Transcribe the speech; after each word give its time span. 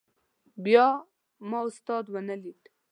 بیا 0.63 0.87
ما 1.49 1.59
استاد 1.69 2.05
ونه 2.13 2.35
لید. 2.43 2.61